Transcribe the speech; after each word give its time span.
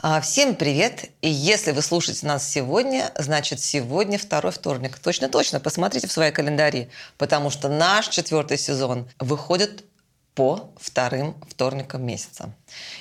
А, 0.00 0.20
Всем 0.20 0.54
привет! 0.54 1.06
И 1.22 1.28
если 1.28 1.72
вы 1.72 1.82
слушаете 1.82 2.24
нас 2.24 2.48
сегодня, 2.48 3.10
значит 3.18 3.58
сегодня 3.58 4.16
второй 4.16 4.52
вторник. 4.52 4.96
Точно-точно, 4.96 5.58
посмотрите 5.58 6.06
в 6.06 6.12
свои 6.12 6.30
календари, 6.30 6.88
потому 7.16 7.50
что 7.50 7.68
наш 7.68 8.06
четвертый 8.06 8.58
сезон 8.58 9.08
выходит 9.18 9.84
по 10.36 10.70
вторым 10.80 11.34
вторникам 11.50 12.06
месяца. 12.06 12.52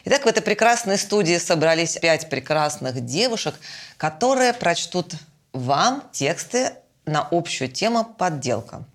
Итак, 0.05 0.25
в 0.25 0.27
этой 0.27 0.41
прекрасной 0.41 0.97
студии 0.97 1.37
собрались 1.37 1.97
пять 1.97 2.31
прекрасных 2.31 3.05
девушек, 3.05 3.53
которые 3.97 4.53
прочтут 4.53 5.13
вам 5.53 6.03
тексты 6.11 6.71
на 7.05 7.27
общую 7.29 7.69
тему 7.69 8.05
«Подделка». 8.05 8.85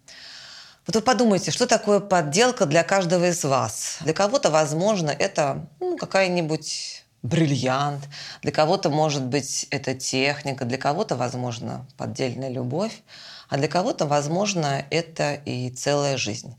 Вот 0.88 0.96
вы 0.96 1.02
подумайте, 1.02 1.52
что 1.52 1.68
такое 1.68 2.00
подделка 2.00 2.66
для 2.66 2.82
каждого 2.82 3.28
из 3.28 3.44
вас? 3.44 3.98
Для 4.00 4.12
кого-то, 4.12 4.50
возможно, 4.50 5.10
это 5.10 5.68
ну, 5.78 5.96
какая-нибудь 5.96 7.01
бриллиант, 7.22 8.08
для 8.42 8.52
кого-то, 8.52 8.90
может 8.90 9.24
быть, 9.24 9.66
это 9.70 9.94
техника, 9.94 10.64
для 10.64 10.78
кого-то, 10.78 11.16
возможно, 11.16 11.86
поддельная 11.96 12.50
любовь, 12.50 13.02
а 13.48 13.56
для 13.56 13.68
кого-то, 13.68 14.06
возможно, 14.06 14.84
это 14.90 15.34
и 15.34 15.70
целая 15.70 16.16
жизнь. 16.16 16.54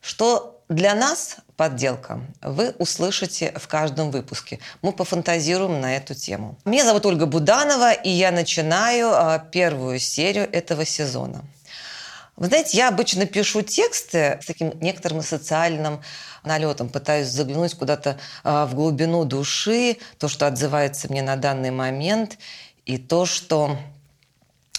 Что 0.00 0.60
для 0.68 0.94
нас 0.94 1.36
подделка, 1.56 2.20
вы 2.40 2.70
услышите 2.78 3.52
в 3.56 3.68
каждом 3.68 4.10
выпуске. 4.10 4.60
Мы 4.82 4.92
пофантазируем 4.92 5.80
на 5.80 5.96
эту 5.96 6.14
тему. 6.14 6.56
Меня 6.64 6.84
зовут 6.84 7.04
Ольга 7.06 7.26
Буданова, 7.26 7.92
и 7.92 8.08
я 8.08 8.30
начинаю 8.30 9.10
а, 9.12 9.38
первую 9.38 9.98
серию 9.98 10.48
этого 10.50 10.84
сезона. 10.84 11.42
Вы 12.40 12.46
знаете, 12.46 12.78
я 12.78 12.88
обычно 12.88 13.26
пишу 13.26 13.60
тексты 13.60 14.38
с 14.40 14.46
таким 14.46 14.72
некоторым 14.80 15.20
социальным 15.20 16.00
налетом, 16.42 16.88
пытаюсь 16.88 17.28
заглянуть 17.28 17.74
куда-то 17.74 18.18
э, 18.44 18.64
в 18.64 18.74
глубину 18.74 19.26
души, 19.26 19.98
то, 20.18 20.26
что 20.26 20.46
отзывается 20.46 21.08
мне 21.10 21.20
на 21.20 21.36
данный 21.36 21.70
момент, 21.70 22.38
и 22.86 22.96
то, 22.96 23.26
что 23.26 23.76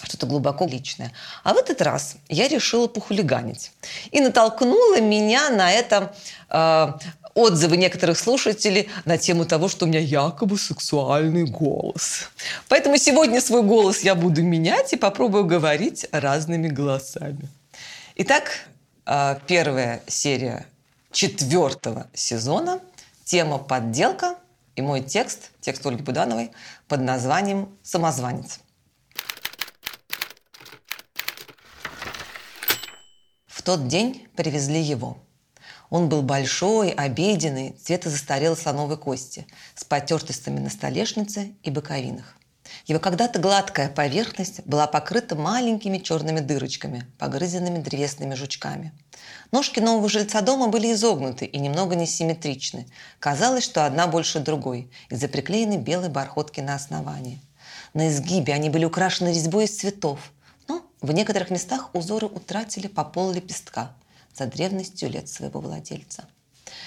что-то 0.02 0.25
глубоко 0.25 0.66
личное. 0.66 1.11
А 1.44 1.53
в 1.53 1.58
этот 1.58 1.83
раз 1.83 2.16
я 2.30 2.47
решила 2.47 2.88
похулиганить. 2.88 3.72
И 4.09 4.22
натолкнула 4.22 5.00
меня 5.00 5.52
на 5.52 5.72
это 5.72 6.16
э, 6.50 6.94
отзывы 7.33 7.78
некоторых 7.78 8.17
слушателей 8.17 8.89
на 9.05 9.17
тему 9.17 9.45
того, 9.45 9.67
что 9.67 9.85
у 9.85 9.88
меня 9.88 10.00
якобы 10.00 10.57
сексуальный 10.57 11.45
голос. 11.45 12.30
Поэтому 12.67 12.97
сегодня 12.97 13.41
свой 13.41 13.63
голос 13.63 14.02
я 14.02 14.16
буду 14.16 14.44
менять 14.44 14.94
и 14.94 14.97
попробую 14.97 15.45
говорить 15.45 16.07
разными 16.11 16.67
голосами. 16.67 17.50
Итак, 18.15 18.67
а, 19.05 19.35
первая 19.47 20.01
серия 20.07 20.67
четвертого 21.11 22.07
сезона. 22.13 22.81
Тема 23.23 23.57
«Подделка» 23.57 24.37
и 24.75 24.81
мой 24.81 25.01
текст, 25.01 25.51
текст 25.61 25.85
Ольги 25.85 26.03
Будановой, 26.03 26.51
под 26.87 27.01
названием 27.01 27.77
«Самозванец». 27.81 28.59
В 33.47 33.61
тот 33.63 33.87
день 33.87 34.27
привезли 34.35 34.81
его– 34.81 35.17
он 35.91 36.07
был 36.07 36.21
большой, 36.21 36.89
обеденный, 36.91 37.73
цвета 37.73 38.09
застарелой 38.09 38.55
слоновой 38.55 38.97
кости, 38.97 39.45
с 39.75 39.83
потертостями 39.83 40.59
на 40.59 40.69
столешнице 40.69 41.53
и 41.63 41.69
боковинах. 41.69 42.37
Его 42.87 42.99
когда-то 42.99 43.39
гладкая 43.39 43.89
поверхность 43.89 44.61
была 44.65 44.87
покрыта 44.87 45.35
маленькими 45.35 45.97
черными 45.97 46.39
дырочками, 46.39 47.05
погрызенными 47.17 47.79
древесными 47.79 48.33
жучками. 48.33 48.91
Ножки 49.51 49.79
нового 49.79 50.09
жильца 50.09 50.41
дома 50.41 50.67
были 50.67 50.93
изогнуты 50.93 51.45
и 51.45 51.59
немного 51.59 51.95
несимметричны. 51.95 52.88
Казалось, 53.19 53.63
что 53.63 53.85
одна 53.85 54.07
больше 54.07 54.39
другой, 54.39 54.89
из-за 55.09 55.27
приклеенной 55.27 55.77
белой 55.77 56.09
бархотки 56.09 56.59
на 56.59 56.75
основании. 56.75 57.39
На 57.93 58.09
изгибе 58.09 58.53
они 58.53 58.69
были 58.69 58.85
украшены 58.85 59.29
резьбой 59.29 59.66
из 59.66 59.77
цветов, 59.77 60.31
но 60.67 60.81
в 61.01 61.11
некоторых 61.11 61.50
местах 61.50 61.89
узоры 61.94 62.27
утратили 62.27 62.88
по 62.88 63.03
пол 63.03 63.31
лепестка– 63.31 63.95
за 64.33 64.45
древностью 64.45 65.09
лет 65.09 65.27
своего 65.29 65.59
владельца. 65.59 66.25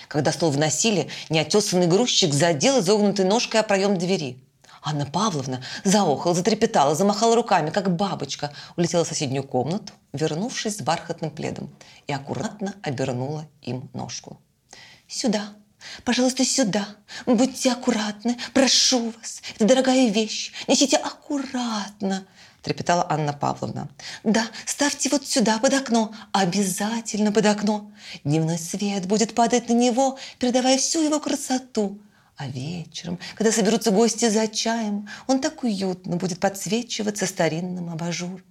Когда 0.09 0.33
стол 0.33 0.51
вносили, 0.51 1.09
неотесанный 1.29 1.87
грузчик 1.87 2.33
задел 2.33 2.81
изогнутой 2.81 3.25
ножкой 3.25 3.61
о 3.61 3.65
проем 3.65 3.99
двери. 3.99 4.39
Анна 4.85 5.07
Павловна 5.07 5.63
заохала, 5.83 6.35
затрепетала, 6.35 6.95
замахала 6.95 7.35
руками, 7.35 7.71
как 7.71 7.97
бабочка, 7.97 8.53
улетела 8.77 9.05
в 9.05 9.09
соседнюю 9.09 9.43
комнату, 9.43 9.93
вернувшись 10.13 10.77
с 10.77 10.83
бархатным 10.83 11.31
пледом, 11.31 11.75
и 12.07 12.13
аккуратно 12.13 12.75
обернула 12.83 13.47
им 13.63 13.89
ножку. 13.95 14.39
«Сюда, 15.09 15.49
Пожалуйста, 16.05 16.47
сюда. 16.47 16.87
Будьте 17.27 17.71
аккуратны. 17.71 18.39
Прошу 18.55 19.13
вас. 19.21 19.43
Это 19.55 19.67
дорогая 19.67 20.09
вещь. 20.09 20.51
Несите 20.67 20.97
аккуратно 20.97 22.27
трепетала 22.65 23.07
Анна 23.09 23.33
Павловна. 23.33 23.89
«Да, 24.25 24.47
ставьте 24.65 25.11
вот 25.11 25.27
сюда, 25.27 25.59
под 25.59 25.75
окно, 25.75 26.15
обязательно 26.33 27.31
под 27.31 27.47
окно. 27.47 27.93
Дневной 28.25 28.59
свет 28.59 29.07
будет 29.07 29.35
падать 29.35 29.69
на 29.69 29.75
него, 29.75 30.19
передавая 30.39 30.79
всю 30.79 31.03
его 31.03 31.21
красоту. 31.21 31.99
А 32.37 32.47
вечером, 32.49 33.19
когда 33.37 33.53
соберутся 33.53 33.91
гости 33.91 34.29
за 34.29 34.49
чаем, 34.49 35.09
он 35.27 35.41
так 35.41 35.63
уютно 35.63 36.17
будет 36.17 36.41
подсвечиваться 36.41 37.27
старинным 37.27 37.91
абажуром». 37.91 38.43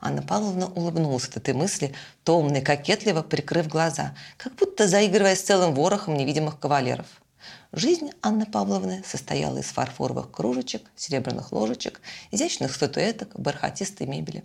Анна 0.00 0.22
Павловна 0.22 0.66
улыбнулась 0.66 1.28
от 1.28 1.36
этой 1.36 1.54
мысли, 1.54 1.94
томно 2.24 2.58
и 2.58 2.60
кокетливо 2.60 3.22
прикрыв 3.22 3.68
глаза, 3.68 4.14
как 4.36 4.54
будто 4.56 4.86
заигрывая 4.86 5.36
с 5.36 5.42
целым 5.42 5.74
ворохом 5.74 6.16
невидимых 6.16 6.58
кавалеров– 6.58 7.06
Жизнь 7.72 8.10
Анны 8.22 8.46
Павловны 8.46 9.02
состояла 9.04 9.58
из 9.58 9.66
фарфоровых 9.66 10.30
кружечек, 10.30 10.82
серебряных 10.94 11.50
ложечек, 11.50 12.00
изящных 12.30 12.72
статуэток, 12.72 13.38
бархатистой 13.38 14.06
мебели. 14.06 14.44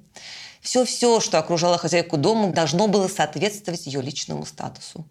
Все-все, 0.62 1.20
что 1.20 1.38
окружало 1.38 1.78
хозяйку 1.78 2.18
дома, 2.18 2.52
должно 2.52 2.88
было 2.88 3.08
соответствовать 3.08 3.86
ее 3.86 4.02
личному 4.02 4.46
статусу. 4.46 5.06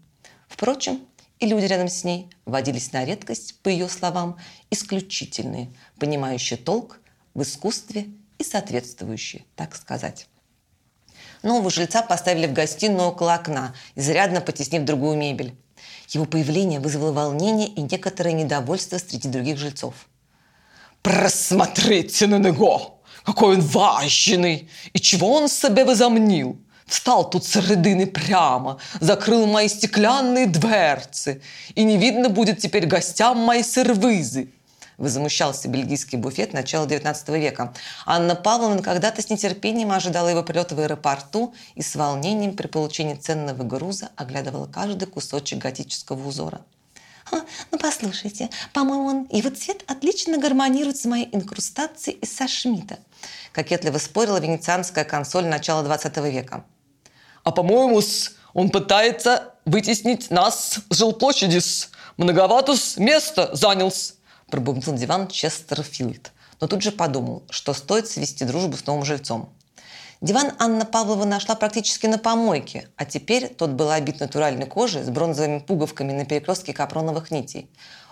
Впрочем, 0.49 1.01
и 1.41 1.47
люди 1.47 1.67
рядом 1.67 1.89
с 1.89 2.05
ней 2.05 2.31
водились 2.45 2.93
на 2.93 3.05
редкость, 3.05 3.61
по 3.63 3.69
ее 3.69 3.89
словам, 3.89 4.37
исключительные, 4.71 5.71
понимающие 5.99 6.59
толк 6.59 7.01
в 7.35 7.43
искусстве 7.43 8.09
и 8.39 8.45
соответствующие, 8.45 9.45
так 9.57 9.77
сказать. 9.77 10.27
Нового 11.43 11.71
жильца 11.71 12.03
поставили 12.03 12.47
в 12.47 12.53
гостиную 12.53 13.09
около 13.09 13.35
окна, 13.35 13.75
изрядно 13.95 14.41
потеснив 14.41 14.85
другую 14.85 15.17
мебель. 15.17 15.55
Его 16.09 16.25
появление 16.25 16.81
вызвало 16.81 17.13
волнение 17.13 17.69
и 17.69 17.83
некоторое 17.83 18.33
недовольство 18.33 18.99
среди 18.99 19.29
других 19.29 19.59
жильцов. 19.59 19.95
«Просмотрите 21.03 22.27
на 22.27 22.39
него! 22.39 23.01
Какой 23.25 23.57
он 23.57 23.61
важный! 23.61 24.69
И 24.93 25.01
чего 25.01 25.33
он 25.35 25.49
себе 25.49 25.85
возомнил? 25.85 26.59
Встал 26.89 27.29
тут 27.29 27.45
середины 27.45 28.07
прямо, 28.07 28.79
закрыл 28.99 29.47
мои 29.47 29.69
стеклянные 29.69 30.47
дверцы, 30.47 31.43
и 31.75 31.85
не 31.85 31.99
видно 31.99 32.31
будет 32.31 32.59
теперь 32.59 32.87
гостям 32.87 33.39
мои 33.39 33.63
сервизы 33.63 34.51
возмущался 34.99 35.69
бельгийский 35.69 36.19
буфет 36.19 36.53
начала 36.53 36.87
XIX 36.87 37.39
века. 37.39 37.73
Анна 38.05 38.35
Павловна 38.35 38.83
когда-то 38.83 39.23
с 39.23 39.31
нетерпением 39.31 39.93
ожидала 39.93 40.29
его 40.29 40.43
прилета 40.43 40.75
в 40.75 40.81
аэропорту 40.81 41.55
и 41.77 41.83
с 41.83 41.95
волнением 41.95 42.57
при 42.57 42.67
получении 42.67 43.15
ценного 43.15 43.63
груза 43.63 44.11
оглядывала 44.17 44.67
каждый 44.67 45.07
кусочек 45.07 45.59
готического 45.59 46.27
узора. 46.27 46.61
«Ну, 47.31 47.79
послушайте, 47.79 48.49
по-моему, 48.73 49.07
он, 49.07 49.29
его 49.31 49.51
цвет 49.51 49.85
отлично 49.87 50.39
гармонирует 50.39 50.97
с 50.97 51.05
моей 51.05 51.29
инкрустацией 51.31 52.19
из 52.19 52.35
Сашмита», 52.35 52.99
кокетливо 53.53 53.99
спорила 53.99 54.41
венецианская 54.41 55.05
консоль 55.05 55.45
начала 55.45 55.85
XX 55.85 56.31
века. 56.31 56.65
«А 57.45 57.51
по-моему, 57.51 58.01
он 58.55 58.71
пытается 58.71 59.55
вытеснить 59.65 60.31
нас 60.31 60.81
с 60.91 60.97
жилплощади. 60.97 61.61
Многовато 62.17 62.75
места 62.97 63.51
занялся 63.55 64.15
пробубнил 64.51 64.95
диван 64.95 65.29
Честерфилд, 65.29 66.33
но 66.61 66.67
тут 66.67 66.83
же 66.83 66.91
подумал, 66.91 67.43
что 67.51 67.75
стоит 67.75 68.09
свести 68.09 68.45
дружбу 68.45 68.77
с 68.77 68.87
новым 68.87 69.05
жильцом. 69.05 69.51
Диван 70.21 70.53
Анна 70.59 70.85
Павлова 70.85 71.25
нашла 71.25 71.55
практически 71.55 72.07
на 72.07 72.19
помойке, 72.19 72.89
а 72.97 73.05
теперь 73.05 73.55
тот 73.55 73.71
был 73.71 73.91
обит 73.91 74.19
натуральной 74.19 74.67
кожей 74.67 75.05
с 75.05 75.09
бронзовыми 75.09 75.61
пуговками 75.61 76.13
на 76.13 76.25
перекрестке 76.25 76.73
капроновых 76.73 77.31
нитей. 77.31 77.71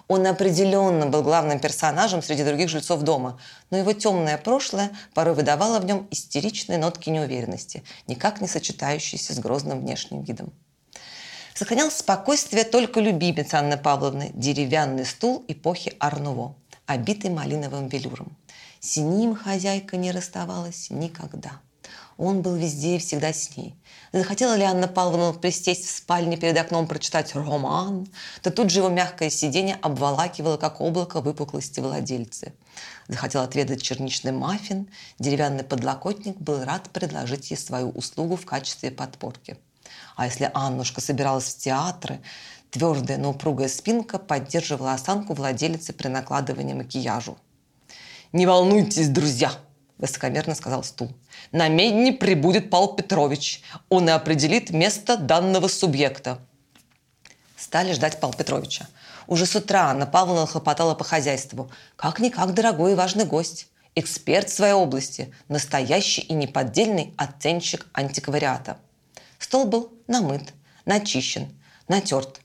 Он 0.09 0.25
определенно 0.27 1.07
был 1.07 1.23
главным 1.23 1.59
персонажем 1.59 2.23
среди 2.23 2.45
других 2.45 2.69
жильцов 2.69 3.03
дома, 3.03 3.41
но 3.71 3.79
его 3.79 3.93
темное 3.93 4.39
прошлое 4.39 4.93
порой 5.15 5.35
выдавало 5.35 5.81
в 5.81 5.85
нем 5.85 6.07
истеричные 6.11 6.79
нотки 6.79 7.11
неуверенности, 7.11 7.83
никак 8.07 8.41
не 8.41 8.47
сочетающиеся 8.47 9.35
с 9.35 9.39
грозным 9.39 9.81
внешним 9.81 10.23
видом. 10.23 10.53
Сохранял 11.55 11.91
спокойствие 11.91 12.65
только 12.65 13.01
любимец 13.01 13.53
Анны 13.55 13.79
Павловны– 13.79 14.31
деревянный 14.35 15.07
стул 15.07 15.45
эпохи 15.49 15.95
Арнуво, 15.99 16.55
обитый 16.85 17.31
малиновым 17.31 17.89
велюром. 17.89 18.37
С 18.79 18.99
ним 18.99 19.35
хозяйка 19.35 19.97
не 19.97 20.13
расставалась 20.13 20.91
никогда. 20.91 21.61
Он 22.19 22.41
был 22.41 22.55
везде 22.57 22.97
и 22.97 22.99
всегда 22.99 23.33
с 23.33 23.57
ней. 23.57 23.75
Захотела 24.13 24.55
ли 24.55 24.63
Анна 24.63 24.89
Павловна 24.89 25.39
присесть 25.39 25.87
в 25.87 25.95
спальне 25.95 26.39
перед 26.39 26.57
окном 26.57 26.87
прочитать 26.87 27.35
роман, 27.35 28.09
то 28.43 28.51
тут 28.51 28.71
же 28.71 28.79
его 28.79 28.89
мягкое 28.89 29.29
сиденье 29.29 29.79
обволакивало, 29.83 30.57
как 30.57 30.81
облако 30.81 31.21
выпуклости 31.21 31.81
владельцы. 31.81 32.55
Захотел 33.09 33.43
отведать 33.43 33.83
черничный 33.83 34.33
маффин, 34.33 34.89
деревянный 35.19 35.65
подлокотник 35.65 36.39
был 36.39 36.65
рад 36.65 36.89
предложить 36.91 37.51
ей 37.51 37.57
свою 37.57 37.91
услугу 37.91 38.37
в 38.37 38.47
качестве 38.47 38.91
подпорки. 38.91 39.59
А 40.17 40.25
если 40.27 40.51
Аннушка 40.55 41.03
собиралась 41.03 41.55
в 41.55 41.59
театры, 41.59 42.21
твердая, 42.71 43.19
но 43.19 43.31
упругая 43.31 43.69
спинка 43.69 44.19
поддерживала 44.19 44.95
осанку 44.95 45.35
владелицы 45.35 45.93
при 45.93 46.09
накладывании 46.09 46.75
макияжу. 46.75 47.37
«Не 48.33 48.47
волнуйтесь, 48.47 49.09
друзья!»– 49.09 49.53
высокомерно 49.99 50.55
сказал 50.55 50.85
стул. 50.85 51.13
«На 51.53 51.69
медне 51.69 52.13
прибудет 52.13 52.71
Павел 52.71 52.89
Петрович. 52.89 53.63
Он 53.89 54.09
и 54.09 54.13
определит 54.13 54.71
место 54.71 55.17
данного 55.17 55.69
субъекта». 55.69 56.39
Стали 57.57 57.93
ждать 57.93 58.21
Павла 58.21 58.37
Петровича. 58.37 58.87
Уже 59.27 59.47
с 59.47 59.57
утра 59.57 59.91
Анна 59.91 60.07
Павловна 60.07 60.47
хлопотала 60.47 60.95
по 60.95 61.05
хозяйству. 61.05 61.71
Как-никак 61.97 62.55
дорогой 62.55 62.93
и 62.93 62.95
важный 62.95 63.25
гость. 63.25 63.69
Эксперт 63.95 64.49
в 64.49 64.53
своей 64.53 64.75
области. 64.75 65.35
Настоящий 65.49 66.21
и 66.21 66.35
неподдельный 66.35 67.15
оценщик 67.17 67.87
антиквариата. 67.93 68.77
Стол 69.39 69.65
был 69.65 69.93
намыт, 70.07 70.53
начищен, 70.85 71.49
натерт. 71.89 72.41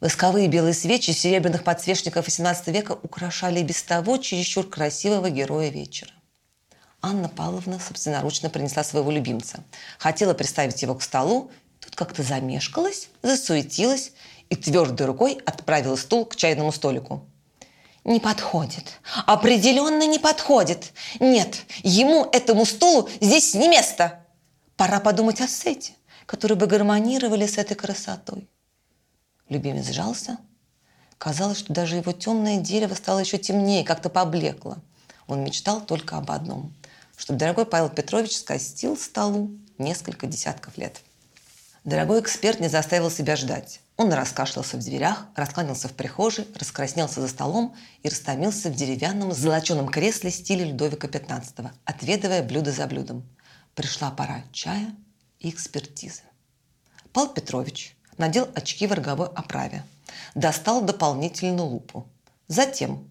Восковые 0.00 0.48
белые 0.48 0.72
свечи 0.72 1.10
серебряных 1.10 1.62
подсвечников 1.62 2.26
XVIII 2.26 2.72
века 2.72 2.92
украшали 2.92 3.62
без 3.62 3.82
того 3.82 4.16
чересчур 4.16 4.66
красивого 4.66 5.28
героя 5.28 5.68
вечера. 5.68 6.12
Анна 7.02 7.28
Павловна 7.28 7.78
собственноручно 7.78 8.50
принесла 8.50 8.84
своего 8.84 9.10
любимца. 9.10 9.64
Хотела 9.98 10.34
приставить 10.34 10.82
его 10.82 10.94
к 10.94 11.02
столу, 11.02 11.50
тут 11.80 11.96
как-то 11.96 12.22
замешкалась, 12.22 13.08
засуетилась 13.22 14.12
и 14.50 14.56
твердой 14.56 15.06
рукой 15.06 15.40
отправила 15.46 15.96
стул 15.96 16.26
к 16.26 16.36
чайному 16.36 16.72
столику. 16.72 17.24
«Не 18.04 18.20
подходит. 18.20 19.00
Определенно 19.26 20.06
не 20.06 20.18
подходит. 20.18 20.92
Нет, 21.20 21.64
ему, 21.82 22.28
этому 22.32 22.64
стулу, 22.64 23.08
здесь 23.20 23.54
не 23.54 23.68
место. 23.68 24.20
Пора 24.76 25.00
подумать 25.00 25.40
о 25.40 25.48
сете, 25.48 25.92
которые 26.26 26.56
бы 26.56 26.66
гармонировали 26.66 27.46
с 27.46 27.56
этой 27.58 27.76
красотой». 27.76 28.48
Любимец 29.48 29.88
сжался. 29.88 30.38
Казалось, 31.18 31.58
что 31.58 31.72
даже 31.72 31.96
его 31.96 32.12
темное 32.12 32.58
дерево 32.58 32.94
стало 32.94 33.18
еще 33.18 33.36
темнее, 33.36 33.84
как-то 33.84 34.08
поблекло. 34.08 34.78
Он 35.26 35.44
мечтал 35.44 35.82
только 35.82 36.16
об 36.16 36.30
одном 36.30 36.72
чтобы 37.20 37.38
дорогой 37.38 37.66
Павел 37.66 37.90
Петрович 37.90 38.34
скостил 38.34 38.96
столу 38.96 39.50
несколько 39.76 40.26
десятков 40.26 40.78
лет. 40.78 41.02
Дорогой 41.84 42.20
эксперт 42.20 42.60
не 42.60 42.68
заставил 42.68 43.10
себя 43.10 43.36
ждать. 43.36 43.82
Он 43.98 44.10
раскашлялся 44.10 44.78
в 44.78 44.80
дверях, 44.80 45.26
раскланялся 45.36 45.88
в 45.88 45.92
прихожей, 45.92 46.48
раскраснелся 46.58 47.20
за 47.20 47.28
столом 47.28 47.76
и 48.02 48.08
растомился 48.08 48.70
в 48.70 48.74
деревянном 48.74 49.32
золоченом 49.32 49.88
кресле 49.88 50.30
стиля 50.30 50.64
Людовика 50.64 51.08
XV, 51.08 51.70
отведывая 51.84 52.42
блюдо 52.42 52.72
за 52.72 52.86
блюдом. 52.86 53.28
Пришла 53.74 54.10
пора 54.10 54.42
чая 54.50 54.88
и 55.40 55.50
экспертизы. 55.50 56.22
Павел 57.12 57.28
Петрович 57.28 57.98
надел 58.16 58.48
очки 58.54 58.86
в 58.86 58.92
роговой 58.92 59.28
оправе, 59.28 59.84
достал 60.34 60.80
дополнительную 60.80 61.66
лупу. 61.66 62.08
Затем 62.48 63.10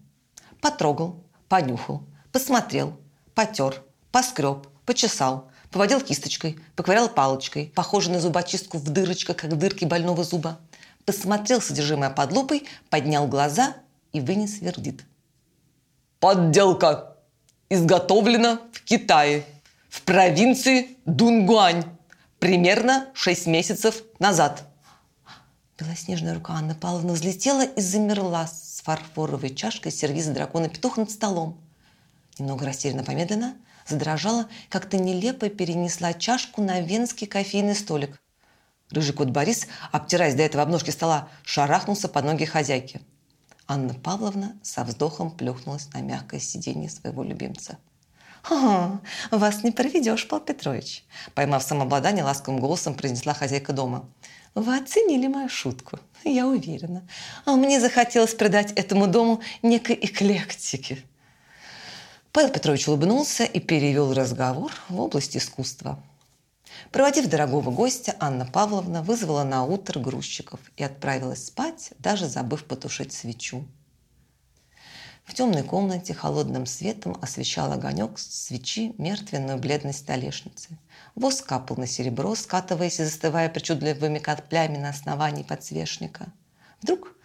потрогал, 0.60 1.22
понюхал, 1.48 2.02
посмотрел, 2.32 2.98
потер, 3.36 3.84
Поскреб, 4.12 4.66
почесал, 4.86 5.50
поводил 5.70 6.00
кисточкой, 6.00 6.58
поковырял 6.74 7.08
палочкой, 7.08 7.72
похожей 7.74 8.12
на 8.12 8.20
зубочистку 8.20 8.78
в 8.78 8.84
дырочках, 8.90 9.36
как 9.36 9.56
дырки 9.56 9.84
больного 9.84 10.24
зуба. 10.24 10.58
Посмотрел 11.04 11.60
содержимое 11.60 12.10
под 12.10 12.32
лупой, 12.32 12.66
поднял 12.88 13.26
глаза 13.28 13.76
и 14.12 14.20
вынес 14.20 14.60
вердит. 14.60 15.04
Подделка 16.18 17.16
изготовлена 17.68 18.60
в 18.72 18.82
Китае, 18.82 19.44
в 19.88 20.02
провинции 20.02 20.96
Дунгуань, 21.04 21.84
примерно 22.40 23.08
6 23.14 23.46
месяцев 23.46 24.02
назад. 24.18 24.64
Белоснежная 25.78 26.34
рука 26.34 26.54
Анны 26.54 26.74
Павловны 26.74 27.12
взлетела 27.12 27.64
и 27.64 27.80
замерла 27.80 28.48
с 28.48 28.82
фарфоровой 28.82 29.54
чашкой 29.54 29.92
сервиза 29.92 30.32
дракона 30.32 30.68
петух 30.68 30.96
над 30.96 31.10
столом. 31.10 31.58
Немного 32.38 32.66
растерянно 32.66 33.04
помедленно– 33.04 33.54
задрожала, 33.90 34.48
как-то 34.68 34.96
нелепо 34.96 35.48
перенесла 35.48 36.12
чашку 36.14 36.62
на 36.62 36.80
венский 36.80 37.26
кофейный 37.26 37.74
столик. 37.74 38.20
Рыжий 38.90 39.14
кот 39.14 39.30
Борис, 39.30 39.66
обтираясь 39.92 40.34
до 40.34 40.42
этого 40.42 40.62
обножки 40.62 40.90
стола, 40.90 41.28
шарахнулся 41.44 42.08
под 42.08 42.24
ноги 42.24 42.44
хозяйки. 42.44 43.00
Анна 43.68 43.94
Павловна 43.94 44.58
со 44.62 44.82
вздохом 44.82 45.30
плюхнулась 45.30 45.88
на 45.94 46.00
мягкое 46.00 46.40
сиденье 46.40 46.90
своего 46.90 47.22
любимца. 47.22 47.78
«О, 48.48 48.98
вас 49.30 49.62
не 49.62 49.70
проведешь, 49.70 50.26
Павел 50.26 50.44
Петрович!» 50.44 51.04
Поймав 51.34 51.62
самообладание, 51.62 52.24
ласковым 52.24 52.60
голосом 52.60 52.94
произнесла 52.94 53.34
хозяйка 53.34 53.72
дома. 53.72 54.08
«Вы 54.54 54.76
оценили 54.76 55.28
мою 55.28 55.48
шутку, 55.48 56.00
я 56.24 56.46
уверена. 56.48 57.06
А 57.44 57.54
мне 57.54 57.80
захотелось 57.80 58.34
придать 58.34 58.72
этому 58.72 59.06
дому 59.06 59.40
некой 59.62 59.94
эклектики. 60.00 61.04
Павел 62.32 62.50
Петрович 62.50 62.86
улыбнулся 62.86 63.42
и 63.42 63.58
перевел 63.58 64.14
разговор 64.14 64.72
в 64.88 65.00
область 65.00 65.36
искусства. 65.36 66.00
Проводив 66.92 67.28
дорогого 67.28 67.72
гостя, 67.72 68.14
Анна 68.20 68.46
Павловна 68.46 69.02
вызвала 69.02 69.42
на 69.42 69.64
утро 69.64 69.98
грузчиков 69.98 70.60
и 70.76 70.84
отправилась 70.84 71.46
спать, 71.46 71.92
даже 71.98 72.28
забыв 72.28 72.66
потушить 72.66 73.12
свечу. 73.12 73.66
В 75.24 75.34
темной 75.34 75.64
комнате 75.64 76.14
холодным 76.14 76.66
светом 76.66 77.18
освещал 77.20 77.72
огонек 77.72 78.16
свечи 78.16 78.94
мертвенную 78.98 79.58
бледность 79.58 80.00
столешницы. 80.00 80.78
Воск 81.16 81.46
капал 81.46 81.76
на 81.78 81.88
серебро, 81.88 82.36
скатываясь 82.36 83.00
и 83.00 83.04
застывая 83.04 83.48
причудливыми 83.48 84.20
каплями 84.20 84.76
на 84.76 84.90
основании 84.90 85.42
подсвечника. 85.42 86.32
Вдруг 86.80 87.16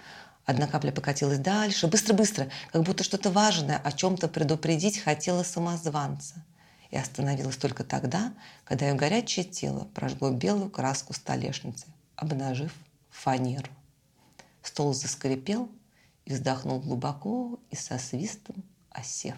Одна 0.45 0.68
капля 0.68 0.92
покатилась 0.92 1.39
дальше, 1.39 1.88
быстро-быстро, 1.88 2.50
как 2.71 2.83
будто 2.83 3.03
что-то 3.03 3.31
важное 3.31 3.77
о 3.77 3.92
чем-то 3.92 4.27
предупредить 4.27 5.00
хотела 5.00 5.42
самозванца. 5.42 6.36
И 6.92 6.97
остановилась 6.97 7.57
только 7.57 7.83
тогда, 7.83 8.31
когда 8.63 8.88
ее 8.88 8.94
горячее 8.94 9.44
тело 9.44 9.88
прожгло 9.95 10.30
белую 10.30 10.69
краску 10.69 11.13
столешницы, 11.13 11.88
обнажив 12.15 12.71
фанеру. 13.09 13.71
Стол 14.62 14.94
заскрипел 14.94 15.69
и 16.25 16.33
вздохнул 16.33 16.79
глубоко 16.79 17.60
и 17.72 17.75
со 17.75 17.98
свистом 17.98 18.63
осев. 18.91 19.36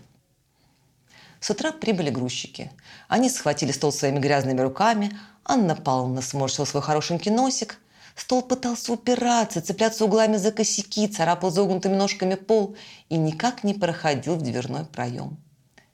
С 1.40 1.50
утра 1.50 1.72
прибыли 1.72 2.10
грузчики. 2.10 2.70
Они 3.08 3.30
схватили 3.30 3.72
стол 3.72 3.94
своими 3.94 4.20
грязными 4.20 4.60
руками. 4.60 5.18
Анна 5.46 5.76
Павловна 5.76 6.22
сморщила 6.22 6.66
свой 6.66 6.84
хорошенький 6.84 7.30
носик– 7.32 7.80
Стол 8.18 8.42
пытался 8.42 8.94
упираться, 8.94 9.62
цепляться 9.62 10.04
углами 10.04 10.38
за 10.38 10.52
косяки, 10.52 11.08
царапал 11.08 11.52
загнутыми 11.52 11.96
ножками 11.96 12.34
пол 12.34 12.76
и 13.10 13.16
никак 13.16 13.64
не 13.64 13.76
проходил 13.76 14.36
в 14.38 14.42
дверной 14.42 14.86
проем. 14.86 15.38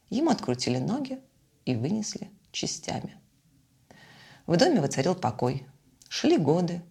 Ему 0.09 0.31
открутили 0.31 0.77
ноги 0.77 1.19
и 1.65 1.75
вынесли 1.75 2.31
частями. 2.53 3.17
В 4.47 4.55
доме 4.55 4.79
воцарил 4.79 5.15
покой. 5.15 5.67
Шли 6.07 6.37
годы. 6.37 6.81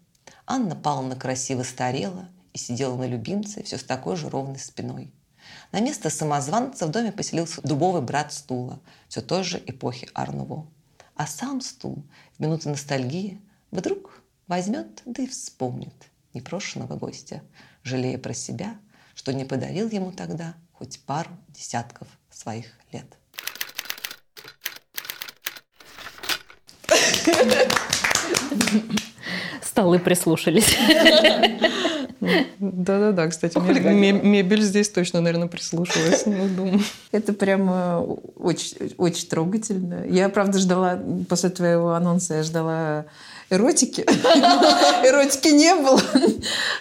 Анна 0.46 0.76
Павловна 0.76 1.16
красиво 1.16 1.62
старела 1.62 2.28
и 2.52 2.58
сидела 2.58 2.94
на 2.98 3.06
любимце 3.06 3.62
все 3.62 3.78
с 3.78 3.84
такой 3.84 4.16
же 4.16 4.28
ровной 4.28 4.58
спиной. 4.58 5.14
На 5.72 5.80
место 5.80 6.10
самозванца 6.10 6.86
в 6.86 6.90
доме 6.90 7.10
поселился 7.10 7.62
дубовый 7.62 8.02
брат 8.02 8.34
стула, 8.34 8.80
все 9.08 9.22
той 9.22 9.44
же 9.44 9.62
эпохи 9.66 10.10
Арнуво. 10.12 10.66
А 11.16 11.26
сам 11.26 11.62
стул 11.62 12.04
в 12.36 12.40
минуты 12.40 12.68
ностальгии 12.68 13.40
вдруг 13.70 14.21
Возьмет, 14.52 15.00
да 15.06 15.22
и 15.22 15.26
вспомнит 15.26 15.94
непрошенного 16.34 16.96
гостя, 16.96 17.40
жалея 17.84 18.18
про 18.18 18.34
себя, 18.34 18.76
что 19.14 19.32
не 19.32 19.46
подарил 19.46 19.88
ему 19.88 20.12
тогда 20.12 20.52
хоть 20.72 21.00
пару 21.06 21.30
десятков 21.48 22.06
своих 22.30 22.66
лет. 22.92 23.06
Столы 29.62 29.98
прислушались. 29.98 30.76
Да-да-да, 32.58 33.28
кстати, 33.28 33.56
мебель 33.56 34.62
здесь 34.62 34.90
точно, 34.90 35.22
наверное, 35.22 35.48
прислушалась. 35.48 36.26
Ну, 36.26 36.78
Это 37.10 37.32
прямо 37.32 38.00
очень, 38.36 38.94
очень 38.98 39.28
трогательно. 39.28 40.04
Я, 40.06 40.28
правда, 40.28 40.58
ждала, 40.58 41.00
после 41.28 41.48
твоего 41.48 41.94
анонса, 41.94 42.34
я 42.34 42.42
ждала 42.42 43.06
эротики. 43.52 44.00
Эротики 45.06 45.48
не 45.48 45.74
было. 45.74 46.00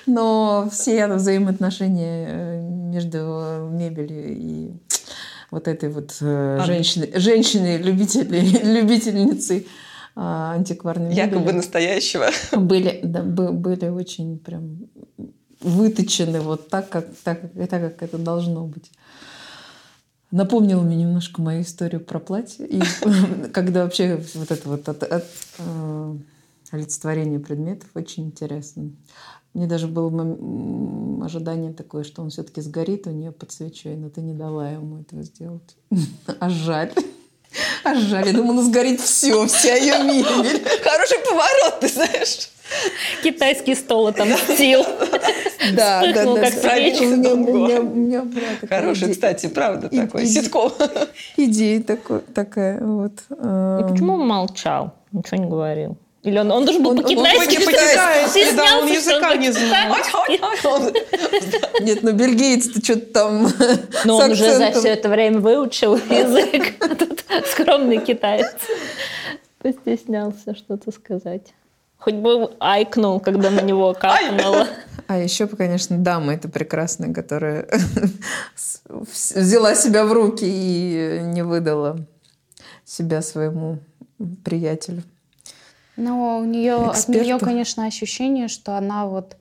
Но 0.06 0.70
все 0.72 1.08
взаимоотношения 1.08 2.28
э, 2.30 2.62
между 2.62 3.70
мебелью 3.72 4.38
и 4.38 4.72
вот 5.52 5.68
этой 5.68 5.90
вот 5.90 6.16
э, 6.22 6.62
женщины, 6.66 7.10
женщины 7.16 7.78
любители, 7.78 8.40
любительницы 8.80 9.66
а, 10.16 10.54
антикварной 10.54 11.14
Якобы 11.14 11.42
мебели. 11.42 11.56
настоящего. 11.58 12.30
были, 12.54 13.00
да, 13.04 13.22
бы- 13.22 13.52
были 13.52 13.88
очень 13.88 14.40
прям 14.40 14.80
выточены 15.62 16.42
вот 16.42 16.70
так, 16.70 16.90
как, 16.90 17.06
так, 17.24 17.40
так, 17.70 17.70
как 17.70 18.04
это 18.04 18.18
должно 18.18 18.66
быть. 18.66 18.92
Напомнило 20.32 20.82
мне 20.82 20.96
немножко 20.96 21.42
мою 21.42 21.62
историю 21.62 22.02
про 22.02 22.20
платье. 22.20 22.66
И 22.66 22.82
когда 23.54 23.84
вообще 23.84 24.22
вот 24.36 24.52
это 24.52 24.70
вот 24.70 24.88
от- 24.90 25.04
от, 25.04 25.26
э, 25.60 26.16
олицетворение 26.72 27.40
предметов 27.40 27.90
очень 27.96 28.26
интересно. 28.26 28.92
Мне 29.54 29.68
даже 29.68 29.88
было 29.88 30.10
ожидание 31.26 31.74
такое, 31.74 32.04
что 32.04 32.22
он 32.22 32.30
все-таки 32.30 32.62
сгорит 32.62 33.06
у 33.08 33.12
нее 33.12 33.32
под 33.32 33.52
свечой, 33.52 33.96
но 33.98 34.10
ты 34.10 34.22
не 34.22 34.34
дала 34.34 34.70
ему 34.70 35.02
этого 35.02 35.24
сделать. 35.24 35.76
А 36.40 36.50
жаль. 36.50 36.92
А 37.84 37.96
жаль. 37.96 38.28
Я 38.28 38.34
думала, 38.34 38.64
сгорит 38.64 39.02
все, 39.02 39.46
вся 39.48 39.76
ее 39.76 40.04
мебель. 40.06 40.64
Хороший 40.84 41.18
поворот, 41.28 41.82
ты 41.82 41.90
знаешь. 41.90 42.50
Китайский 43.24 43.76
стол 43.76 44.08
отомстил. 44.08 44.84
Да, 45.76 46.02
да, 46.02 46.26
да. 46.26 46.42
как 46.42 46.54
да. 46.56 46.74
свечка. 46.74 47.04
У 47.04 47.06
меня, 47.06 47.34
у 47.34 47.38
меня, 47.38 47.82
у 47.82 47.94
меня 47.94 48.22
была 48.24 48.42
такая 48.60 48.82
Хороший, 48.82 49.10
иде- 49.10 49.12
кстати, 49.12 49.46
правда, 49.48 49.88
И- 49.92 49.96
такой. 49.96 50.26
Ситком. 50.26 50.72
идея 51.38 51.84
такой, 51.84 52.22
такая 52.22 52.84
вот. 52.84 53.14
И 53.30 53.34
Эм, 53.38 53.88
почему 53.90 54.14
он 54.16 54.28
молчал? 54.28 54.96
Ничего 55.12 55.38
не 55.38 55.48
говорил. 55.48 55.98
Или 56.24 56.38
он, 56.38 56.52
он 56.52 56.66
должен 56.66 56.84
был 56.84 56.92
Он- 56.92 56.98
он 57.00 57.04
по-китайски 57.04 57.66
по-китайски, 57.66 58.56
да, 58.56 58.78
он 58.78 58.88
языка 58.88 59.36
не 59.38 59.52
знал. 59.52 59.96
по-китайски. 59.96 61.84
Нет, 61.84 62.04
ну 62.04 62.12
бельгиец-то 62.12 62.84
что-то 62.84 63.06
там 63.14 63.48
Но 64.06 64.18
он 64.18 64.32
уже 64.32 64.56
за 64.56 64.72
все 64.72 64.90
это 64.90 65.10
время 65.10 65.40
выучил 65.40 65.96
язык. 66.10 66.76
Скромный 67.52 67.98
китаец. 68.00 68.54
Постеснялся 69.60 70.56
что-то 70.56 70.92
сказать. 70.92 71.54
Хоть 71.98 72.16
бы 72.16 72.52
айкнул, 72.60 73.20
когда 73.20 73.50
на 73.50 73.62
него 73.62 73.94
капнуло. 73.94 74.68
А 75.08 75.18
еще, 75.18 75.48
конечно, 75.48 75.98
дама 75.98 76.34
это 76.36 76.50
прекрасная, 76.50 77.14
которая 77.14 77.68
взяла 78.90 79.76
себя 79.76 80.06
в 80.06 80.14
руки 80.14 80.46
и 80.46 81.20
не 81.24 81.44
выдала 81.44 81.98
себя 82.86 83.22
своему 83.22 83.80
приятелю. 84.44 85.04
Но 85.98 86.40
у 86.40 86.46
нее, 86.46 86.76
от 86.76 87.08
нее, 87.10 87.38
конечно, 87.40 87.86
ощущение, 87.86 88.48
что 88.48 88.78
она 88.78 89.08
вот 89.08 89.38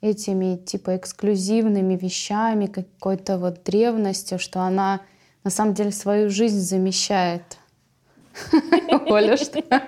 этими 0.00 0.56
типа 0.56 0.96
эксклюзивными 0.96 1.96
вещами, 1.96 2.66
какой-то 2.66 3.38
вот 3.38 3.62
древностью, 3.64 4.38
что 4.38 4.60
она 4.60 5.00
на 5.44 5.50
самом 5.50 5.74
деле 5.74 5.90
свою 5.92 6.28
жизнь 6.28 6.60
замещает. 6.60 7.58
Оля, 9.06 9.36
что? 9.36 9.58
Я 9.58 9.86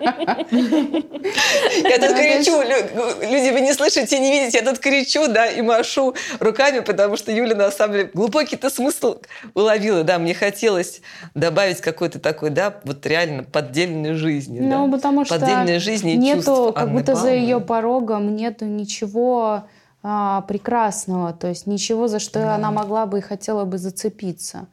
тут 1.98 2.16
кричу, 2.16 2.62
лю- 2.62 3.30
люди, 3.30 3.52
вы 3.52 3.60
не 3.60 3.72
слышите, 3.72 4.18
не 4.18 4.30
видите, 4.30 4.58
я 4.58 4.64
тут 4.64 4.78
кричу, 4.78 5.28
да, 5.28 5.46
и 5.46 5.62
машу 5.62 6.14
руками, 6.40 6.80
потому 6.80 7.16
что 7.16 7.32
Юля, 7.32 7.54
на 7.54 7.70
самом 7.70 7.94
деле, 7.94 8.10
глубокий-то 8.12 8.70
смысл 8.70 9.18
уловила, 9.54 10.02
да, 10.04 10.18
мне 10.18 10.34
хотелось 10.34 11.00
добавить 11.34 11.80
какой-то 11.80 12.18
такой, 12.18 12.50
да, 12.50 12.74
вот 12.84 13.04
реально 13.06 13.44
поддельной 13.44 14.14
жизни, 14.14 14.60
Ну, 14.60 14.90
потому 14.90 15.24
что 15.24 15.38
Поддельной 15.38 15.78
жизни 15.78 16.12
нету, 16.12 16.72
как 16.74 16.92
будто 16.92 17.14
за 17.14 17.30
ее 17.30 17.60
порогом 17.60 18.34
нету 18.34 18.64
ничего 18.64 19.64
а, 20.02 20.42
прекрасного, 20.42 21.32
то 21.32 21.48
есть 21.48 21.66
ничего, 21.66 22.08
за 22.08 22.18
что 22.18 22.54
она 22.54 22.70
могла 22.70 23.06
бы 23.06 23.18
и 23.18 23.22
хотела 23.22 23.64
бы 23.64 23.78
зацепиться. 23.78 24.66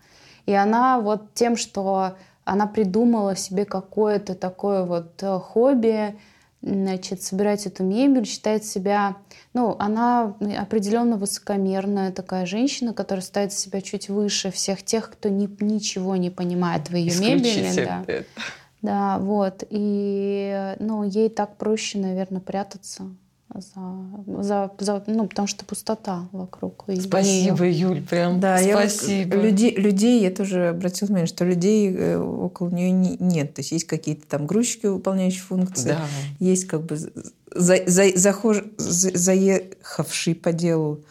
И 0.45 0.53
она 0.53 0.99
вот 0.99 1.33
тем, 1.33 1.57
что 1.57 2.13
она 2.45 2.67
придумала 2.67 3.35
себе 3.35 3.65
какое-то 3.65 4.35
такое 4.35 4.83
вот 4.83 5.21
э, 5.21 5.39
хобби, 5.39 6.15
значит, 6.61 7.21
собирать 7.21 7.65
эту 7.65 7.83
мебель, 7.83 8.25
считает 8.25 8.63
себя, 8.63 9.17
ну, 9.53 9.75
она 9.79 10.35
определенно 10.57 11.17
высокомерная 11.17 12.11
такая 12.11 12.45
женщина, 12.45 12.93
которая 12.93 13.23
ставит 13.23 13.53
себя 13.53 13.81
чуть 13.81 14.09
выше 14.09 14.51
всех 14.51 14.83
тех, 14.83 15.11
кто 15.11 15.29
ни- 15.29 15.63
ничего 15.63 16.15
не 16.15 16.29
понимает 16.29 16.89
в 16.89 16.95
ее 16.95 17.19
мебели. 17.19 17.85
Да. 17.85 18.03
это. 18.07 18.25
Да, 18.81 19.17
вот. 19.19 19.63
И, 19.69 20.75
ну, 20.79 21.03
ей 21.03 21.29
так 21.29 21.57
проще, 21.57 21.97
наверное, 21.97 22.41
прятаться 22.41 23.09
за, 23.59 24.43
за, 24.43 24.71
за- 24.79 25.03
ну, 25.07 25.27
потому 25.27 25.47
что 25.47 25.65
пустота 25.65 26.27
вокруг. 26.31 26.85
Спасибо, 27.01 27.63
её. 27.65 27.89
Юль, 27.89 28.01
прям 28.01 28.39
Да, 28.39 28.57
я 28.59 28.77
спасибо. 28.77 29.37
людей, 29.37 29.75
людей 29.75 30.21
я 30.21 30.31
тоже 30.31 30.69
обратила 30.69 31.07
внимание, 31.07 31.27
что 31.27 31.45
людей 31.45 31.93
э, 31.95 32.17
около 32.17 32.69
нее 32.69 32.91
не- 32.91 33.17
нет. 33.19 33.53
То 33.53 33.61
есть 33.61 33.71
есть 33.71 33.85
какие-то 33.85 34.27
там 34.27 34.45
грузчики, 34.47 34.85
выполняющие 34.87 35.41
функции. 35.43 35.89
Да. 35.89 35.99
Есть 36.39 36.65
как 36.65 36.83
бы 36.83 36.97
за, 36.97 37.11
за- 37.53 38.13
захож- 38.15 38.65
за- 38.77 39.17
заехавший 39.17 40.35
по 40.35 40.51
делу 40.51 41.01